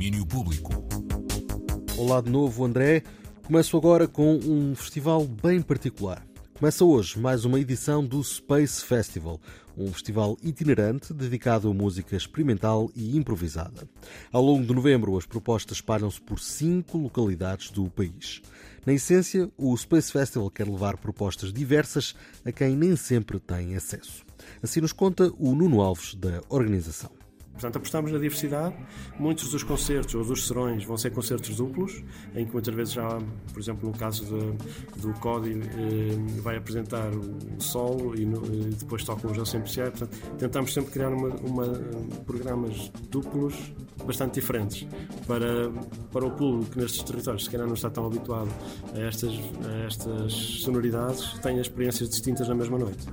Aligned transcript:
Domínio 0.00 0.24
Público. 0.24 0.72
Olá 1.98 2.22
de 2.22 2.30
novo, 2.30 2.64
André. 2.64 3.02
Começo 3.44 3.76
agora 3.76 4.08
com 4.08 4.34
um 4.34 4.74
festival 4.74 5.26
bem 5.26 5.60
particular. 5.60 6.26
Começa 6.58 6.86
hoje 6.86 7.20
mais 7.20 7.44
uma 7.44 7.60
edição 7.60 8.02
do 8.02 8.24
Space 8.24 8.82
Festival, 8.82 9.38
um 9.76 9.92
festival 9.92 10.38
itinerante 10.42 11.12
dedicado 11.12 11.68
a 11.68 11.74
música 11.74 12.16
experimental 12.16 12.90
e 12.96 13.14
improvisada. 13.14 13.86
Ao 14.32 14.42
longo 14.42 14.64
de 14.64 14.72
novembro, 14.72 15.18
as 15.18 15.26
propostas 15.26 15.76
espalham-se 15.76 16.18
por 16.18 16.40
cinco 16.40 16.96
localidades 16.96 17.70
do 17.70 17.90
país. 17.90 18.40
Na 18.86 18.94
essência, 18.94 19.50
o 19.58 19.76
Space 19.76 20.10
Festival 20.10 20.50
quer 20.50 20.66
levar 20.66 20.96
propostas 20.96 21.52
diversas 21.52 22.14
a 22.42 22.50
quem 22.50 22.74
nem 22.74 22.96
sempre 22.96 23.38
tem 23.38 23.76
acesso. 23.76 24.24
Assim 24.62 24.80
nos 24.80 24.94
conta 24.94 25.30
o 25.38 25.54
Nuno 25.54 25.82
Alves, 25.82 26.14
da 26.14 26.40
organização. 26.48 27.20
Portanto, 27.60 27.76
apostamos 27.76 28.10
na 28.10 28.18
diversidade. 28.18 28.74
Muitos 29.18 29.50
dos 29.50 29.62
concertos 29.62 30.14
ou 30.14 30.24
dos 30.24 30.48
serões 30.48 30.82
vão 30.84 30.96
ser 30.96 31.10
concertos 31.10 31.56
duplos, 31.56 32.02
em 32.34 32.46
que 32.46 32.52
muitas 32.52 32.74
vezes 32.74 32.94
já, 32.94 33.06
por 33.52 33.60
exemplo, 33.60 33.90
no 33.90 33.96
caso 33.96 34.24
de, 34.24 35.02
do 35.02 35.12
Código, 35.20 35.60
eh, 35.62 36.40
vai 36.40 36.56
apresentar 36.56 37.10
o 37.12 37.60
solo 37.60 38.18
e, 38.18 38.24
no, 38.24 38.42
e 38.46 38.70
depois 38.70 39.04
tocam 39.04 39.30
os 39.30 39.36
SMCI. 39.36 39.90
Portanto, 39.90 40.16
tentamos 40.38 40.72
sempre 40.72 40.90
criar 40.90 41.10
uma, 41.10 41.28
uma, 41.28 41.66
programas 42.24 42.90
duplos 43.10 43.54
bastante 44.06 44.40
diferentes 44.40 44.86
para, 45.26 45.70
para 46.10 46.24
o 46.24 46.30
público 46.30 46.70
que 46.70 46.78
nestes 46.78 47.02
territórios, 47.02 47.44
se 47.44 47.50
calhar 47.50 47.66
não 47.66 47.74
está 47.74 47.90
tão 47.90 48.06
habituado 48.06 48.48
a 48.94 49.00
estas, 49.00 49.34
a 49.66 49.86
estas 49.86 50.32
sonoridades, 50.32 51.38
tenha 51.40 51.60
experiências 51.60 52.08
distintas 52.08 52.48
na 52.48 52.54
mesma 52.54 52.78
noite. 52.78 53.06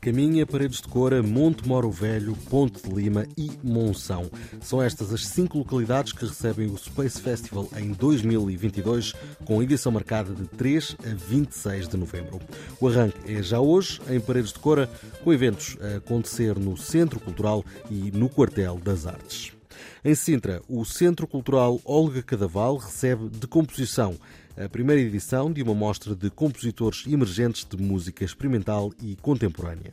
Caminha, 0.00 0.46
Paredes 0.46 0.80
de 0.80 0.88
Cora, 0.88 1.22
Monte 1.22 1.68
Moro 1.68 1.90
Velho, 1.90 2.34
Ponte 2.48 2.82
de 2.82 2.94
Lima 2.94 3.26
e 3.36 3.50
Monção. 3.62 4.30
São 4.62 4.82
estas 4.82 5.12
as 5.12 5.26
cinco 5.26 5.58
localidades 5.58 6.12
que 6.12 6.24
recebem 6.24 6.70
o 6.70 6.78
Space 6.78 7.20
Festival 7.20 7.68
em 7.76 7.92
2022, 7.92 9.12
com 9.44 9.62
edição 9.62 9.92
marcada 9.92 10.32
de 10.32 10.46
3 10.48 10.96
a 11.04 11.14
26 11.14 11.88
de 11.88 11.98
novembro. 11.98 12.40
O 12.80 12.88
arranque 12.88 13.18
é 13.30 13.42
já 13.42 13.60
hoje, 13.60 14.00
em 14.08 14.18
Paredes 14.18 14.54
de 14.54 14.58
Cora, 14.58 14.88
com 15.22 15.34
eventos 15.34 15.76
a 15.82 15.98
acontecer 15.98 16.58
no 16.58 16.78
Centro 16.78 17.20
Cultural 17.20 17.62
e 17.90 18.10
no 18.10 18.30
Quartel 18.30 18.80
das 18.82 19.06
Artes. 19.06 19.59
Em 20.04 20.14
Sintra, 20.14 20.62
o 20.68 20.84
Centro 20.84 21.26
Cultural 21.26 21.80
Olga 21.84 22.22
Cadaval 22.22 22.76
recebe 22.76 23.28
de 23.28 23.46
composição 23.46 24.16
a 24.56 24.68
primeira 24.68 25.00
edição 25.00 25.50
de 25.50 25.62
uma 25.62 25.74
mostra 25.74 26.14
de 26.14 26.28
compositores 26.28 27.06
emergentes 27.06 27.64
de 27.64 27.82
música 27.82 28.24
experimental 28.24 28.92
e 29.02 29.16
contemporânea. 29.16 29.92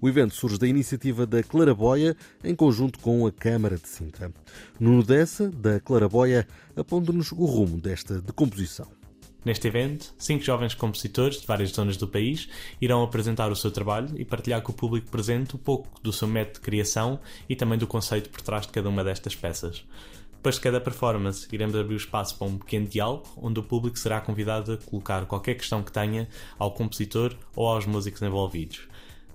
O 0.00 0.08
evento 0.08 0.34
surge 0.34 0.58
da 0.58 0.66
iniciativa 0.66 1.26
da 1.26 1.42
Claraboia 1.42 2.16
em 2.44 2.54
conjunto 2.54 2.98
com 2.98 3.26
a 3.26 3.32
Câmara 3.32 3.78
de 3.78 3.88
Sintra. 3.88 4.30
Nuno 4.78 5.02
Dessa, 5.02 5.48
da 5.50 5.80
Claraboia, 5.80 6.46
aponta-nos 6.76 7.32
o 7.32 7.44
rumo 7.44 7.80
desta 7.80 8.20
decomposição. 8.20 9.01
Neste 9.44 9.66
evento, 9.66 10.14
cinco 10.18 10.44
jovens 10.44 10.72
compositores 10.72 11.40
de 11.40 11.46
várias 11.46 11.70
zonas 11.70 11.96
do 11.96 12.06
país 12.06 12.48
irão 12.80 13.02
apresentar 13.02 13.50
o 13.50 13.56
seu 13.56 13.72
trabalho 13.72 14.08
e 14.16 14.24
partilhar 14.24 14.62
com 14.62 14.70
o 14.70 14.74
público 14.74 15.10
presente 15.10 15.56
um 15.56 15.58
pouco 15.58 15.88
do 16.00 16.12
seu 16.12 16.28
método 16.28 16.60
de 16.60 16.60
criação 16.60 17.18
e 17.48 17.56
também 17.56 17.76
do 17.76 17.86
conceito 17.86 18.30
por 18.30 18.40
trás 18.40 18.66
de 18.66 18.72
cada 18.72 18.88
uma 18.88 19.02
destas 19.02 19.34
peças. 19.34 19.84
Depois 20.32 20.56
de 20.56 20.60
cada 20.60 20.80
performance, 20.80 21.48
iremos 21.52 21.74
abrir 21.74 21.94
o 21.94 21.96
espaço 21.96 22.36
para 22.36 22.46
um 22.46 22.58
pequeno 22.58 22.86
diálogo, 22.86 23.28
onde 23.36 23.58
o 23.58 23.62
público 23.64 23.98
será 23.98 24.20
convidado 24.20 24.72
a 24.72 24.76
colocar 24.76 25.26
qualquer 25.26 25.54
questão 25.54 25.82
que 25.82 25.92
tenha 25.92 26.28
ao 26.56 26.72
compositor 26.72 27.34
ou 27.54 27.66
aos 27.68 27.84
músicos 27.84 28.22
envolvidos. 28.22 28.88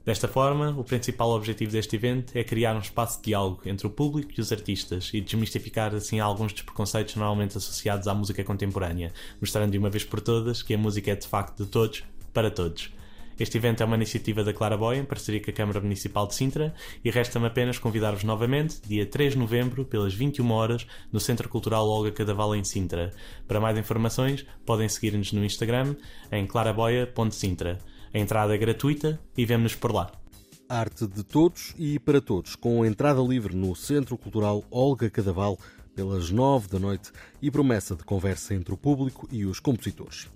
Desta 0.08 0.26
forma, 0.26 0.70
o 0.70 0.86
principal 0.86 1.32
objetivo 1.32 1.70
deste 1.70 1.98
evento 1.98 2.32
é 2.34 2.42
criar 2.42 2.74
um 2.74 2.80
espaço 2.80 3.18
de 3.18 3.26
diálogo 3.26 3.60
entre 3.66 3.86
o 3.86 3.90
público 3.90 4.32
e 4.38 4.40
os 4.40 4.54
artistas 4.54 5.12
e 5.14 5.20
desmistificar 5.20 5.94
assim 5.94 6.22
alguns 6.22 6.54
dos 6.54 6.62
preconceitos 6.62 7.18
normalmente 7.18 7.58
associados 7.58 8.08
à 8.08 8.14
música 8.14 8.42
contemporânea, 8.42 9.12
mostrando 9.42 9.72
de 9.72 9.78
uma 9.78 9.90
vez 9.90 10.06
por 10.06 10.22
todas 10.22 10.64
que 10.64 10.74
a 10.74 10.78
música 10.78 11.12
é 11.12 11.16
de 11.18 11.28
facto 11.28 11.66
de 11.66 11.70
todos 11.70 12.06
para 12.34 12.50
todos. 12.50 12.90
Este 13.38 13.58
evento 13.58 13.84
é 13.84 13.86
uma 13.86 13.98
iniciativa 13.98 14.46
da 14.46 14.54
Claraboia, 14.54 15.02
em 15.02 15.04
parceria 15.04 15.44
com 15.44 15.52
a 15.52 15.54
Câmara 15.54 15.82
Municipal 15.82 16.26
de 16.26 16.36
Sintra, 16.36 16.74
e 17.04 17.12
resta-me 17.12 17.48
apenas 17.48 17.78
convidar-vos 17.78 18.24
novamente, 18.24 18.80
dia 18.88 19.06
3 19.06 19.34
de 19.34 19.40
novembro, 19.40 19.84
pelas 19.84 20.14
21 20.14 20.50
horas, 20.52 20.88
no 21.12 21.20
Centro 21.20 21.50
Cultural 21.50 21.86
Olga 21.86 22.14
Cadaval, 22.14 22.56
em 22.56 22.64
Sintra. 22.64 23.12
Para 23.46 23.60
mais 23.60 23.78
informações, 23.78 24.46
podem 24.66 24.88
seguir-nos 24.88 25.34
no 25.34 25.44
Instagram, 25.44 25.98
em 26.32 26.48
claraboia.sintra. 26.48 27.78
A 28.14 28.20
entrada 28.20 28.56
é 28.56 28.58
gratuita 28.58 29.20
e 29.36 29.46
vemo-nos 29.46 29.76
por 29.76 29.92
lá. 29.92 30.12
Arte 30.70 31.08
de 31.08 31.24
todos 31.24 31.74
e 31.78 32.00
para 32.00 32.20
todos, 32.20 32.56
com 32.56 32.86
entrada 32.86 33.22
livre 33.22 33.56
no 33.56 33.76
Centro 33.76 34.18
Cultural 34.18 34.64
Olga 34.70 35.10
Cadaval, 35.10 35.58
pelas 35.96 36.30
nove 36.30 36.68
da 36.68 36.78
noite 36.78 37.12
e 37.42 37.50
promessa 37.50 37.96
de 37.96 38.04
conversa 38.04 38.54
entre 38.54 38.74
o 38.74 38.78
público 38.78 39.28
e 39.32 39.46
os 39.46 39.60
compositores. 39.60 40.28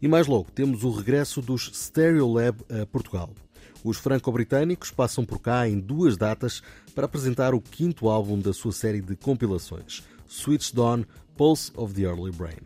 E 0.00 0.06
mais 0.06 0.26
logo 0.26 0.50
temos 0.50 0.84
o 0.84 0.90
regresso 0.90 1.42
dos 1.42 1.70
Stereo 1.74 2.32
Lab 2.32 2.58
a 2.70 2.86
Portugal. 2.86 3.30
Os 3.82 3.96
franco-britânicos 3.98 4.90
passam 4.90 5.24
por 5.24 5.40
cá 5.40 5.68
em 5.68 5.78
duas 5.78 6.16
datas 6.16 6.62
para 6.94 7.06
apresentar 7.06 7.54
o 7.54 7.60
quinto 7.60 8.08
álbum 8.08 8.38
da 8.38 8.52
sua 8.52 8.72
série 8.72 9.00
de 9.00 9.16
compilações, 9.16 10.02
Switched 10.26 10.78
On 10.78 11.04
Pulse 11.36 11.72
of 11.74 11.94
the 11.94 12.02
Early 12.02 12.32
Brain. 12.32 12.58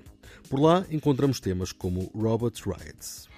Por 0.49 0.61
lá 0.61 0.85
encontramos 0.91 1.41
temas 1.41 1.73
como 1.73 2.11
Robot 2.15 2.63
Riots. 2.65 3.29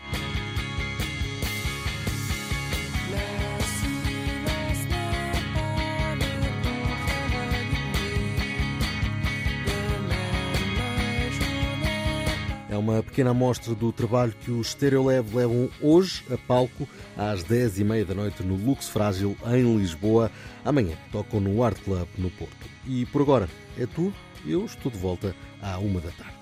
É 12.74 12.76
uma 12.76 13.04
pequena 13.04 13.30
amostra 13.30 13.72
do 13.72 13.92
trabalho 13.92 14.34
que 14.40 14.50
os 14.50 14.72
Stereolab 14.72 15.32
levam 15.32 15.70
hoje 15.80 16.24
a 16.28 16.36
palco 16.36 16.88
às 17.16 17.44
10h30 17.44 18.04
da 18.04 18.14
noite 18.16 18.42
no 18.42 18.56
Lux 18.56 18.88
Frágil, 18.88 19.36
em 19.46 19.78
Lisboa. 19.78 20.28
Amanhã 20.64 20.96
tocam 21.12 21.38
no 21.38 21.62
Art 21.62 21.80
Club, 21.84 22.08
no 22.18 22.30
Porto. 22.30 22.66
E 22.84 23.06
por 23.06 23.22
agora 23.22 23.48
é 23.78 23.86
tudo. 23.86 24.12
Eu 24.44 24.64
estou 24.64 24.90
de 24.90 24.98
volta 24.98 25.36
à 25.62 25.78
uma 25.78 26.00
da 26.00 26.10
tarde. 26.10 26.34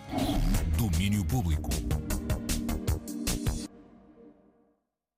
Domínio 0.78 1.22
Público. 1.22 1.69